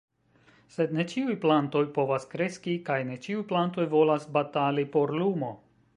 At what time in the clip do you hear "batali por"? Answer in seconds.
4.39-5.19